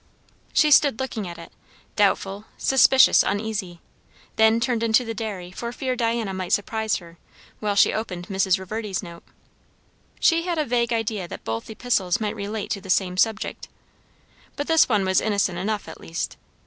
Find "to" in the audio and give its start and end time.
12.71-12.81